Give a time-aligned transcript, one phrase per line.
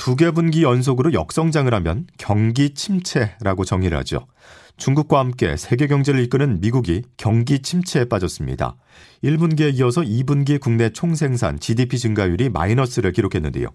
[0.00, 4.26] 두 개 분기 연속으로 역성장을 하면 경기 침체라고 정의를 하죠.
[4.78, 8.76] 중국과 함께 세계 경제를 이끄는 미국이 경기 침체에 빠졌습니다.
[9.22, 13.66] 1분기에 이어서 2분기 국내 총생산 GDP 증가율이 마이너스를 기록했는데요.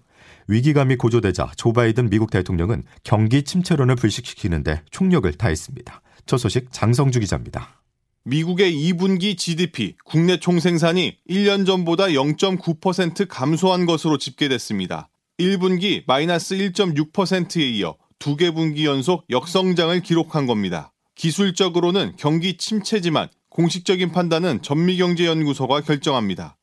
[0.48, 6.02] 위기감이 고조되자 조 바이든 미국 대통령은 경기 침체론을 불식시키는데 총력을 다했습니다.
[6.26, 7.82] 저 소식 장성주 기자입니다.
[8.24, 15.08] 미국의 2분기 GDP 국내 총생산이 1년 전보다 0.9% 감소한 것으로 집계됐습니다.
[15.38, 20.92] 1분기 마이너스 1.6%에 이어 두 개 분기 연속 역성장을 기록한 겁니다.
[21.14, 26.56] 기술적으로는 경기 침체지만 공식적인 판단은 전미경제연구소가 결정합니다.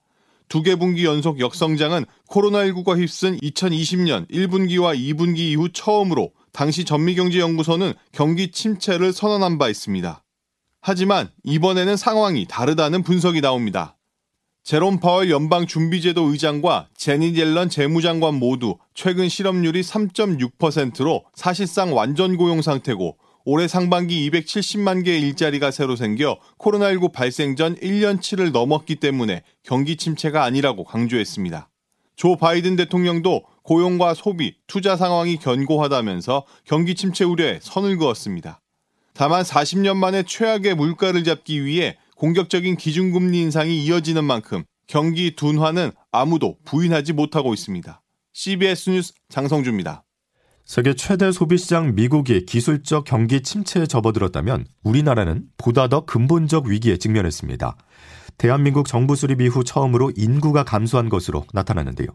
[0.49, 8.51] 두 개 분기 연속 역성장은 코로나19가 휩쓴 2020년 1분기와 2분기 이후 처음으로 당시 전미경제연구소는 경기
[8.51, 10.23] 침체를 선언한 바 있습니다.
[10.81, 13.95] 하지만 이번에는 상황이 다르다는 분석이 나옵니다.
[14.63, 22.61] 제롬 파월 연방 준비제도 의장과 제니 옐런 재무장관 모두 최근 실업률이 3.6%로 사실상 완전 고용
[22.61, 29.97] 상태고 올해 상반기 270만 개의 일자리가 새로 생겨 코로나19 발생 전 1년치를 넘었기 때문에 경기
[29.97, 31.69] 침체가 아니라고 강조했습니다.
[32.15, 38.61] 조 바이든 대통령도 고용과 소비, 투자 상황이 견고하다면서 경기 침체 우려에 선을 그었습니다.
[39.13, 46.55] 다만 40년 만에 최악의 물가를 잡기 위해 공격적인 기준금리 인상이 이어지는 만큼 경기 둔화는 아무도
[46.63, 48.01] 부인하지 못하고 있습니다.
[48.31, 50.05] CBS 뉴스 장성주입니다.
[50.63, 57.75] 세계 최대 소비시장 미국이 기술적 경기 침체에 접어들었다면 우리나라는 보다 더 근본적 위기에 직면했습니다.
[58.37, 62.07] 대한민국 정부 수립 이후 처음으로 인구가 감소한 것으로 나타났는데요.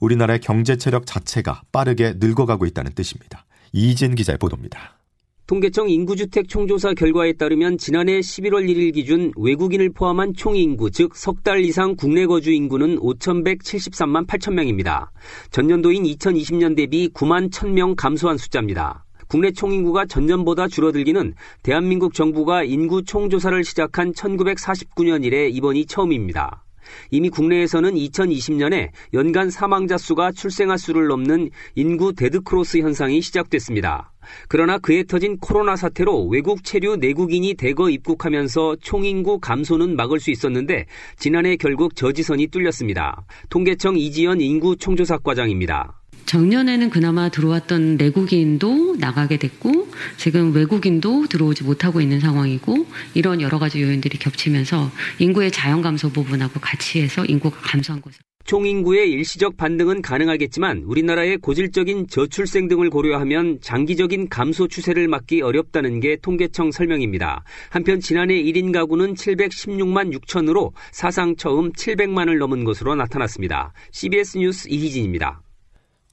[0.00, 3.46] 우리나라의 경제 체력 자체가 빠르게 늙어가고 있다는 뜻입니다.
[3.72, 4.98] 이진 기자의 보도입니다.
[5.46, 11.42] 통계청 인구주택 총조사 결과에 따르면 지난해 11월 1일 기준 외국인을 포함한 총 인구, 즉 석
[11.44, 15.12] 달 이상 국내 거주 인구는 5,173만 8천 명입니다.
[15.50, 19.04] 전년도인 2020년 대비 9만 1,000명 감소한 숫자입니다.
[19.28, 26.63] 국내 총인구가 전년보다 줄어들기는 대한민국 정부가 인구 총조사를 시작한 1949년 이래 이번이 처음입니다.
[27.10, 34.12] 이미 국내에서는 2020년에 연간 사망자 수가 출생아 수를 넘는 인구 데드크로스 현상이 시작됐습니다.
[34.48, 40.86] 그러나 그에 터진 코로나 사태로 외국 체류 내국인이 대거 입국하면서 총인구 감소는 막을 수 있었는데
[41.18, 43.26] 지난해 결국 저지선이 뚫렸습니다.
[43.48, 46.00] 통계청 이지연 인구 총조사과장입니다.
[46.26, 53.82] 작년에는 그나마 들어왔던 내국인도 나가게 됐고 지금 외국인도 들어오지 못하고 있는 상황이고 이런 여러 가지
[53.82, 60.82] 요인들이 겹치면서 인구의 자연 감소 부분하고 같이 해서 인구가 감소한 것으로 총인구의 일시적 반등은 가능하겠지만
[60.84, 67.42] 우리나라의 고질적인 저출생 등을 고려하면 장기적인 감소 추세를 막기 어렵다는 게 통계청 설명입니다.
[67.70, 73.72] 한편 지난해 1인 가구는 716만 6천으로 사상 처음 700만을 넘은 것으로 나타났습니다.
[73.92, 75.43] CBS 뉴스 이희진입니다.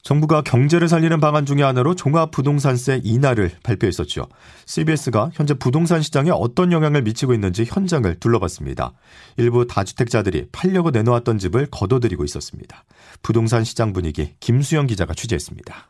[0.03, 4.28] 정부가 경제를 살리는 방안 중의 하나로 종합부동산세 인하를 발표했었죠.
[4.66, 8.94] CBS가 현재 부동산 시장에 어떤 영향을 미치고 있는지 현장을 둘러봤습니다.
[9.38, 12.84] 일부 다주택자들이 팔려고 내놓았던 집을 거둬들이고 있었습니다.
[13.22, 15.88] 부동산 시장 분위기 김수영 기자가 취재했습니다.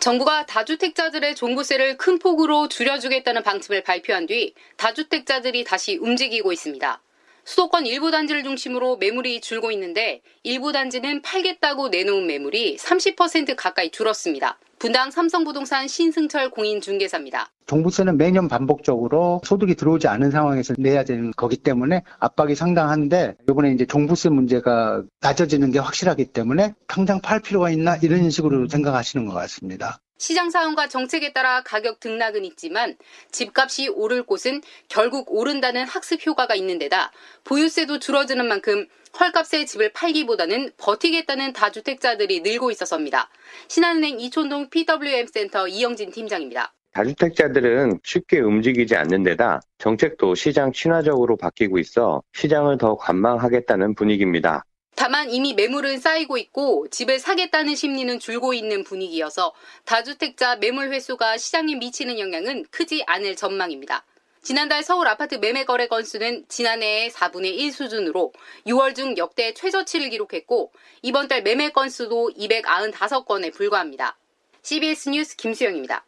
[0.00, 7.00] 정부가 다주택자들의 종부세를 큰 폭으로 줄여주겠다는 방침을 발표한 뒤 다주택자들이 다시 움직이고 있습니다.
[7.46, 14.58] 수도권 일부 단지를 중심으로 매물이 줄고 있는데 일부 단지는 팔겠다고 내놓은 매물이 30% 가까이 줄었습니다.
[14.80, 17.46] 분당 삼성부동산 신승철 공인중개사입니다.
[17.66, 23.86] 종부세는 매년 반복적으로 소득이 들어오지 않은 상황에서 내야 되는 거기 때문에 압박이 상당한데 이번에 이제
[23.86, 30.00] 종부세 문제가 낮아지는 게 확실하기 때문에 당장 팔 필요가 있나 이런 식으로 생각하시는 것 같습니다.
[30.18, 32.96] 시장 상황과 정책에 따라 가격 등락은 있지만
[33.32, 37.12] 집값이 오를 곳은 결국 오른다는 학습 효과가 있는 데다
[37.44, 38.86] 보유세도 줄어드는 만큼
[39.18, 43.30] 헐값에 집을 팔기보다는 버티겠다는 다주택자들이 늘고 있어서입니다.
[43.68, 46.72] 신한은행 이촌동 PWM 센터 이영진 팀장입니다.
[46.92, 54.64] 다주택자들은 쉽게 움직이지 않는 데다 정책도 시장 친화적으로 바뀌고 있어 시장을 더 관망하겠다는 분위기입니다.
[54.96, 59.52] 다만 이미 매물은 쌓이고 있고 집을 사겠다는 심리는 줄고 있는 분위기여서
[59.84, 64.04] 다주택자 매물 회수가 시장에 미치는 영향은 크지 않을 전망입니다.
[64.40, 68.32] 지난달 서울 아파트 매매 거래 건수는 지난해의 4분의 1 수준으로
[68.66, 70.72] 6월 중 역대 최저치를 기록했고
[71.02, 74.16] 이번 달 매매 건수도 295건에 불과합니다.
[74.62, 76.05] CBS 뉴스 김수영입니다.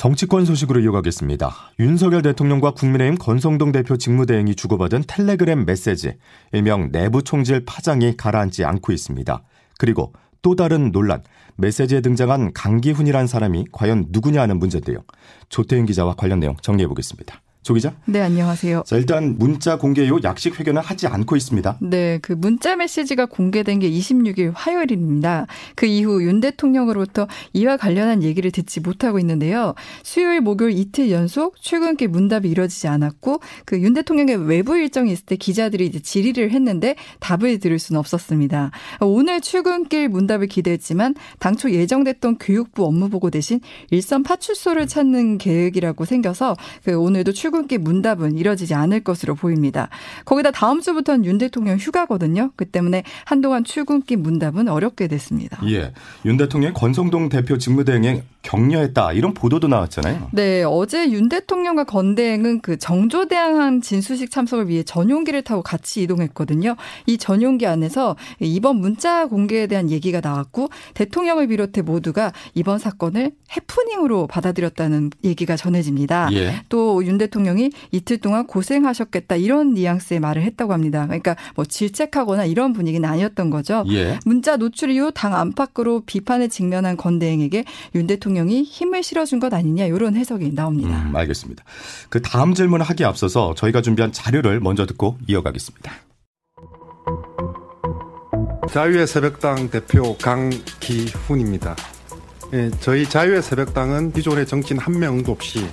[0.00, 1.54] 정치권 소식으로 이어가겠습니다.
[1.78, 6.14] 윤석열 대통령과 국민의힘 권성동 대표 직무대행이 주고받은 텔레그램 메시지,
[6.52, 9.42] 일명 내부 총질 파장이 가라앉지 않고 있습니다.
[9.76, 11.22] 그리고 또 다른 논란,
[11.56, 15.04] 메시지에 등장한 강기훈이란 사람이 과연 누구냐 하는 문제인데요.
[15.50, 17.42] 조태윤 기자와 관련 내용 정리해 보겠습니다.
[17.62, 17.92] 조 기자?
[18.06, 18.84] 네, 안녕하세요.
[18.86, 21.76] 자, 일단 문자 공개 이후 약식 회견을 하지 않고 있습니다.
[21.82, 25.46] 네, 그 문자 메시지가 공개된 게 26일 화요일입니다.
[25.76, 29.74] 그 이후 윤 대통령으로부터 이와 관련한 얘기를 듣지 못하고 있는데요.
[30.02, 35.36] 수요일, 목요일 이틀 연속 출근길 문답이 이뤄지지 않았고 그 윤 대통령의 외부 일정이 있을 때
[35.36, 38.70] 기자들이 이제 질의를 했는데 답을 들을 수는 없었습니다.
[39.02, 43.60] 오늘 출근길 문답을 기대했지만 당초 예정됐던 교육부 업무보고 대신
[43.90, 49.88] 일선 파출소를 찾는 계획이라고 생겨서 그 오늘도 출 출근길 문답은 이뤄지지 않을 것으로 보입니다.
[50.24, 52.52] 거기다 다음 주부터는 윤 대통령 휴가거든요.
[52.54, 55.60] 그 때문에 한동안 출근길 문답은 어렵게 됐습니다.
[55.66, 55.92] 예.
[56.24, 60.28] 윤 대통령 권성동 대표 직무대행에 격려했다 이런 보도도 나왔잖아요.
[60.32, 66.76] 네, 어제 윤 대통령과 건대행은 그 정조대항한 진수식 참석을 위해 전용기를 타고 같이 이동했거든요.
[67.06, 74.26] 이 전용기 안에서 이번 문자 공개에 대한 얘기가 나왔고 대통령을 비롯해 모두가 이번 사건을 해프닝으로
[74.28, 76.30] 받아들였다는 얘기가 전해집니다.
[76.32, 76.62] 예.
[76.68, 81.06] 또윤 대통령 대통령이 이틀 동안 고생하셨겠다 이런 뉘앙스의 말을 했다고 합니다.
[81.06, 83.84] 그러니까 뭐 질책하거나 이런 분위기는 아니었던 거죠.
[83.88, 84.18] 예.
[84.24, 87.64] 문자 노출 이후 당 안팎으로 비판에 직면한 건 대행에게
[87.94, 91.02] 윤 대통령이 힘을 실어준 것 아니냐 이런 해석이 나옵니다.
[91.06, 91.64] 음, 알겠습니다.
[92.08, 95.92] 그 다음 질문을 하기 앞서서 저희가 준비한 자료를 먼저 듣고 이어가겠습니다.
[98.70, 101.74] 자유의 새벽당 대표 강기훈입니다.
[102.52, 105.66] 예, 저희 자유의 새벽당은 기존의 정치인 한 명도 없이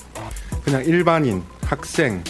[0.63, 2.23] 그냥 일반인, 학생,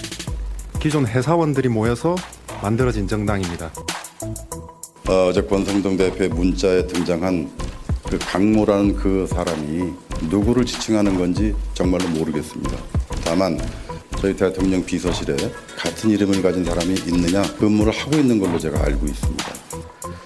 [0.79, 2.15] 기존 회사원들이 모여서
[2.63, 3.71] 만들어진 정당입니다.
[5.07, 7.47] 어, 제 권성동 대표의 문자에 등장한
[8.09, 9.93] 그 강모라는 그 사람이
[10.23, 12.77] 누구를 지칭하는 건지 정말로 모르겠습니다.
[13.23, 13.59] 다만
[14.19, 15.35] 저희 대통령 비서실에
[15.77, 19.45] 같은 이름을 가진 사람이 있느냐 근무를 하고 있는 걸로 제가 알고 있습니다.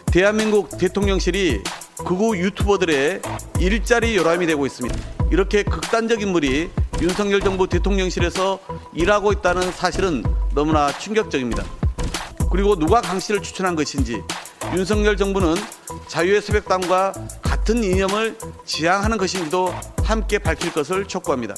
[0.06, 1.62] 대한민국 대통령실이
[2.06, 3.22] 극우 유튜버들의
[3.60, 4.98] 일자리 요람이 되고 있습니다.
[5.31, 6.69] 이렇게 극단적 인 물이
[7.02, 8.60] 윤석열 정부 대통령실에서
[8.93, 10.23] 일하고 있다는 사실은
[10.53, 11.63] 너무나 충격적입니다.
[12.51, 14.21] 그리고 누가 강 씨를 추천한 것인지
[14.73, 15.55] 윤석열 정부는
[16.07, 19.73] 자유의 새벽당과 같은 이념을 지향하는 것인지도
[20.03, 21.55] 함께 밝힐 것을 촉구합니다.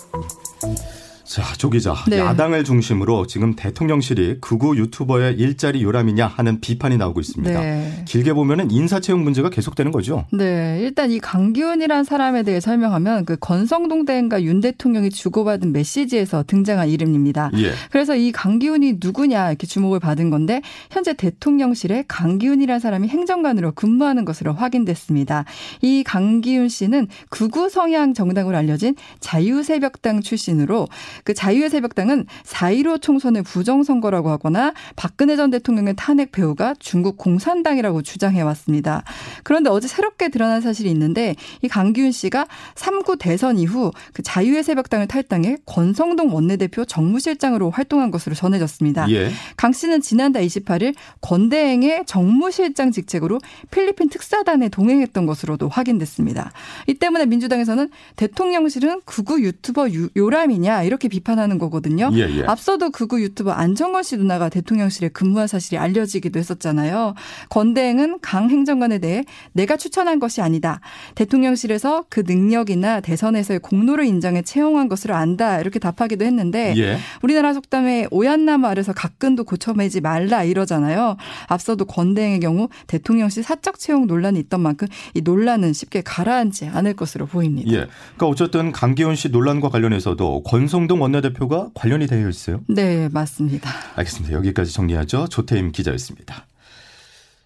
[1.33, 1.95] 자, 조 기자.
[2.07, 2.19] 네.
[2.19, 7.59] 야당을 중심으로 지금 대통령실이 극우 유튜버의 일자리 요람이냐 하는 비판이 나오고 있습니다.
[7.59, 8.03] 네.
[8.07, 10.25] 길게 보면은 인사 채용 문제가 계속되는 거죠.
[10.31, 10.77] 네.
[10.79, 17.49] 일단 이 강기훈이라는 사람에 대해 설명하면 그 건성동 대행과 윤 대통령이 주고받은 메시지에서 등장한 이름입니다.
[17.57, 17.71] 예.
[17.89, 24.53] 그래서 이 강기훈이 누구냐 이렇게 주목을 받은 건데 현재 대통령실에 강기훈이라는 사람이 행정관으로 근무하는 것으로
[24.53, 25.45] 확인됐습니다.
[25.81, 30.87] 이 강기훈 씨는 극우 성향 정당으로 알려진 자유새벽당 출신으로
[31.23, 38.41] 그 자유의 새벽당은 4.15 총선을 부정선거라고 하거나 박근혜 전 대통령의 탄핵 배후가 중국 공산당이라고 주장해
[38.41, 39.03] 왔습니다.
[39.43, 45.07] 그런데 어제 새롭게 드러난 사실이 있는데 이 강기훈 씨가 3구 대선 이후 그 자유의 새벽당을
[45.07, 49.09] 탈당해 권성동 원내대표 정무실장으로 활동한 것으로 전해졌습니다.
[49.11, 49.29] 예.
[49.57, 53.39] 강 씨는 지난달 28일 권대행의 정무실장 직책으로
[53.71, 56.51] 필리핀 특사단에 동행했던 것으로도 확인됐습니다.
[56.87, 62.09] 이 때문에 민주당에서는 대통령실은 극우 유튜버 요람이냐 이렇게 비판하는 거거든요.
[62.13, 62.43] 예, 예.
[62.45, 67.13] 앞서도 극우 유튜버 안정건 씨 누나가 대통령실에 근무한 사실이 알려지기도 했었잖아요.
[67.49, 70.79] 건대행은 강 행정관에 대해 내가 추천한 것이 아니다.
[71.13, 75.59] 대통령실에서 그 능력이나 대선에서의 공로를 인정해 채용한 것으로 안다.
[75.59, 76.97] 이렇게 답하기도 했는데 예.
[77.21, 81.17] 우리나라 속담에 오얏나무 아래서 가끈도 고쳐매지 말라 이러잖아요.
[81.47, 87.27] 앞서도 건대행의 경우 대통령실 사적 채용 논란이 있던 만큼 이 논란은 쉽게 가라앉지 않을 것으로
[87.27, 87.69] 보입니다.
[87.71, 87.87] 예.
[88.15, 92.61] 그러니까 어쨌든 강기훈 씨 논란과 관련해서도 권성동 원내대표가 관련이 되어 있어요?
[92.67, 93.69] 네, 맞습니다.
[93.95, 94.33] 알겠습니다.
[94.35, 95.27] 여기까지 정리하죠.
[95.27, 96.47] 조태임 기자였습니다.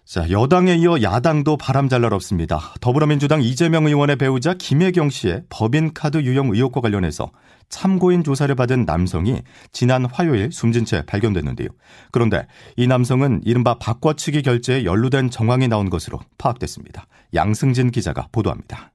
[0.04, 2.72] 자, 여당에 이어 야당도 바람 잘 날 없습니다.
[2.80, 7.30] 더불어민주당 이재명 의원의 배우자 김혜경 씨의 법인카드 유용 의혹과 관련해서
[7.68, 11.68] 참고인 조사를 받은 남성이 지난 화요일 숨진 채 발견됐는데요.
[12.10, 12.46] 그런데
[12.78, 17.06] 이 남성은 이른바 바꿔치기 결제에 연루된 정황이 나온 것으로 파악됐습니다.
[17.34, 18.92] 양승진 기자가 보도합니다.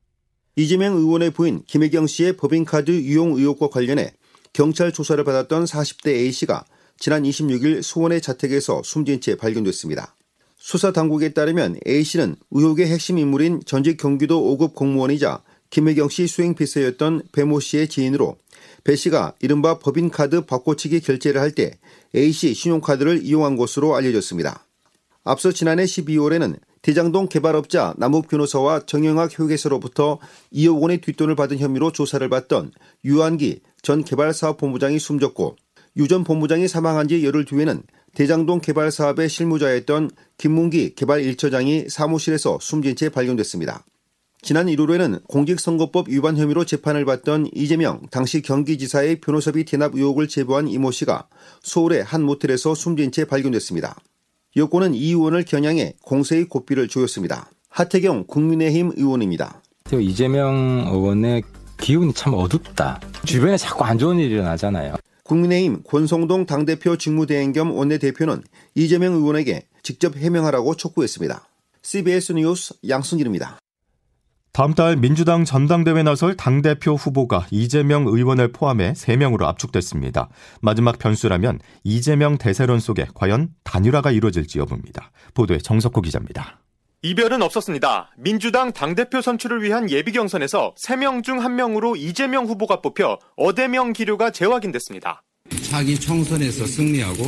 [0.55, 4.13] 이재명 의원의 부인 김혜경 씨의 법인카드 유용 의혹과 관련해
[4.53, 6.65] 경찰 조사를 받았던 40대 A씨가
[6.99, 10.15] 지난 26일 수원의 자택에서 숨진 채 발견됐습니다.
[10.57, 15.41] 수사 당국에 따르면 A씨는 의혹의 핵심 인물인 전직 경기도 5급 공무원이자
[15.71, 18.37] 김혜경 씨 수행피서였던 배모 씨의 지인으로
[18.83, 21.79] 배 씨가 이른바 법인카드 바꿔치기 결제를 할 때
[22.15, 24.65] A씨 신용카드를 이용한 것으로 알려졌습니다.
[25.23, 30.19] 앞서 지난해 12월에는 대장동 개발업자 남욱 변호사와 정영학 회계사로부터
[30.53, 32.71] 2억 원의 뒷돈을 받은 혐의로 조사를 받던
[33.03, 35.55] 유한기 전 개발사업본부장이 숨졌고
[35.97, 37.83] 유 전 본부장이 사망한 지 열흘 뒤에는
[38.15, 43.85] 대장동 개발 사업의 실무자였던 김문기 개발 1처장이 사무실에서 숨진 채 발견됐습니다.
[44.41, 50.91] 지난 1월에는 공직선거법 위반 혐의로 재판을 받던 이재명 당시 경기지사의 변호사비 대납 의혹을 제보한 이모
[50.91, 51.27] 씨가
[51.61, 53.95] 서울의 한 모텔에서 숨진 채 발견됐습니다.
[54.55, 57.49] 여권은 이 의원을 겨냥해 공세의 고삐를 조였습니다.
[57.69, 59.61] 하태경 국민의힘 의원입니다.
[59.99, 61.43] 이재명 의원의
[61.77, 63.01] 기운이 참 어둡다.
[63.25, 64.95] 주변에 자꾸 안 좋은 일이 일어나잖아요.
[65.23, 68.43] 국민의힘 권성동 당대표 직무대행 겸 원내대표는
[68.75, 71.47] 이재명 의원에게 직접 해명하라고 촉구했습니다.
[71.81, 73.59] CBS 뉴스 양승길입니다.
[74.55, 80.29] 다음 달 민주당 전당대회 나설 당대표 후보가 이재명 의원을 포함해 3명으로 압축됐습니다.
[80.61, 85.11] 마지막 변수라면 이재명 대세론 속에 과연 단일화가 이루어질지 여부입니다.
[85.33, 86.59] 보도에 정석호 기자입니다.
[87.01, 88.11] 이별은 없었습니다.
[88.15, 95.23] 민주당 당대표 선출을 위한 예비 경선에서 3명 중 1명으로 이재명 후보가 뽑혀 어대명 기류가 재확인됐습니다.
[95.67, 97.23] 차기 총선에서 승리하고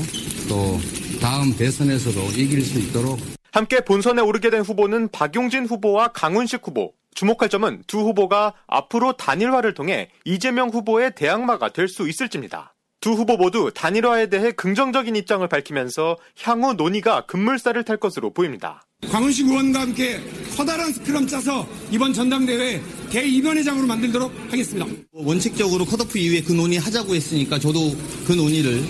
[0.47, 0.79] 또
[1.19, 3.19] 다음 대선에서도 이길 수 있도록
[3.51, 9.73] 함께 본선에 오르게 된 후보는 박용진 후보와 강훈식 후보, 주목할 점은 두 후보가 앞으로 단일화를
[9.73, 12.73] 통해 이재명 후보의 대항마가 될 수 있을지입니다.
[12.99, 18.83] 두 후보 모두 단일화에 대해 긍정적인 입장을 밝히면서 향후 논의가 급물살을 탈 것으로 보입니다.
[19.11, 20.19] 광훈식 의원과 함께
[20.57, 22.81] 커다란 스크럼 짜서 이번 전당대회
[23.11, 24.87] 대이변회장으로 만들도록 하겠습니다.
[25.11, 27.91] 원칙적으로 컷오프 이후에 그 논의 하자고 했으니까 저도
[28.25, 28.81] 그 논의를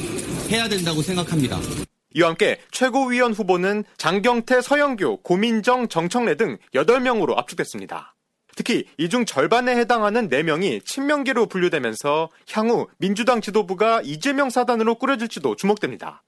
[0.49, 1.59] 해야 된다고 생각합니다.
[2.15, 8.14] 이와 함께 최고위원 후보는 장경태, 서영교, 고민정, 정청래 등 8명으로 압축됐습니다.
[8.55, 16.23] 특히 이 중 절반에 해당하는 4명이 친명계로 분류되면서 향후 민주당 지도부가 이재명 사단으로 꾸려질지도 주목됩니다.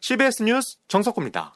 [0.00, 1.54] CBS 뉴스 정석호입니다.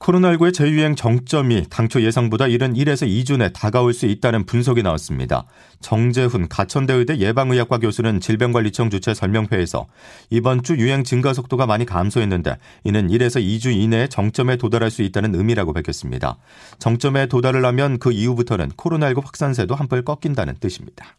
[0.00, 5.44] 코로나19의 재유행 정점이 당초 예상보다 이른 1에서 2주 내 다가올 수 있다는 분석이 나왔습니다.
[5.80, 9.86] 정재훈 가천대의대 예방의학과 교수는 질병관리청 주최 설명회에서
[10.30, 15.34] 이번 주 유행 증가 속도가 많이 감소했는데 이는 1에서 2주 이내에 정점에 도달할 수 있다는
[15.34, 16.38] 의미라고 밝혔습니다.
[16.78, 21.18] 정점에 도달을 하면 그 이후부터는 코로나19 확산세도 한풀 꺾인다는 뜻입니다.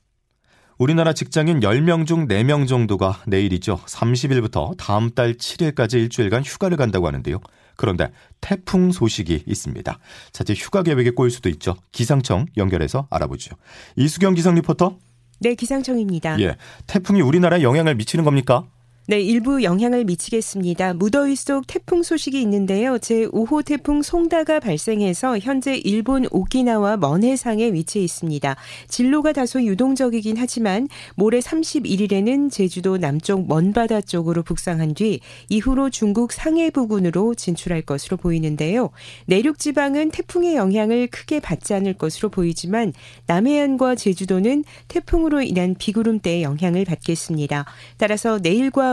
[0.80, 3.78] 우리나라 직장인 10명 중 4명 정도가 내일이죠.
[3.86, 7.40] 30일부터 다음 달 7일까지 일주일간 휴가를 간다고 하는데요.
[7.82, 8.12] 그런데
[8.42, 10.00] 태풍 소식이 있습니다.
[10.32, 11.76] 자칫 휴가 계획에 꼬일 수도 있죠.
[11.92, 13.56] 기상청 연결해서 알아보죠.
[13.96, 15.00] 이수경 기상 리포터.
[15.40, 16.40] 네, 기상청입니다.
[16.42, 16.58] 예.
[16.86, 18.66] 태풍이 우리나라에 영향을 미치는 겁니까?
[19.08, 20.94] 네, 일부 영향을 미치겠습니다.
[20.94, 23.00] 무더위 속 태풍 소식이 있는데요.
[23.00, 28.56] 제5호 태풍 송다가 발생해서 현재 일본 오키나와 먼 해상에 위치해 있습니다.
[28.88, 36.70] 진로가 다소 유동적이긴 하지만 모레 31일에는 제주도 남쪽 먼바다 쪽으로 북상한 뒤 이후로 중국 상해
[36.70, 38.92] 부근으로 진출할 것으로 보이는데요.
[39.26, 42.94] 내륙 지방은 태풍의 영향을 크게 받지 않을 것으로 보이지만
[43.26, 47.66] 남해안과 제주도는 태풍으로 인한 비구름대의 영향을 받겠습니다.
[47.98, 48.38] 따라서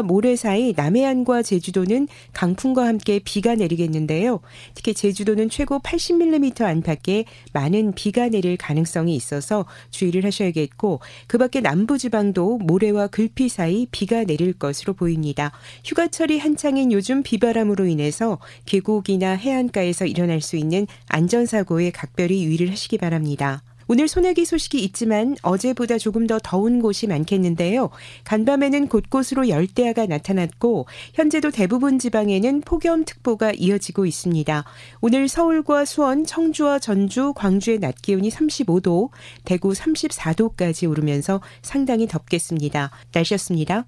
[0.03, 4.41] 모레 사이 남해안과 제주도는 강풍과 함께 비가 내리겠는데요.
[4.75, 11.99] 특히 제주도는 최고 80mm 안팎의 많은 비가 내릴 가능성이 있어서 주의를 하셔야겠고 그 밖에 남부
[11.99, 15.53] 지방도 모레와 글피 사이 비가 내릴 것으로 보입니다.
[15.85, 23.63] 휴가철이 한창인 요즘 비바람으로 인해서 계곡이나 해안가에서 일어날 수 있는 안전사고에 각별히 유의를 하시기 바랍니다.
[23.89, 27.89] 오늘 소나기 소식이 있지만 어제보다 조금 더 더운 곳이 많겠는데요.
[28.25, 34.65] 간밤에는 곳곳으로 열대야가 나타났고 현재도 대부분 지방에는 폭염특보가 이어지고 있습니다.
[35.01, 39.09] 오늘 서울과 수원, 청주와 전주, 광주의 낮 기온이 35도,
[39.45, 42.91] 대구 34도까지 오르면서 상당히 덥겠습니다.
[43.15, 43.87] 날씨였습니다.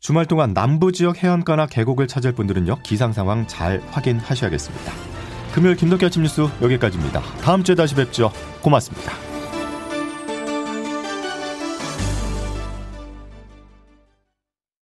[0.00, 5.13] 주말 동안 남부 지역 해안가나 계곡을 찾을 분들은요 기상 상황 잘 확인하셔야겠습니다.
[5.54, 7.22] 금요일 김덕기 아침 뉴스 여기까지입니다.
[7.42, 8.32] 다음 주에 다시 뵙죠.
[8.60, 9.23] 고맙습니다.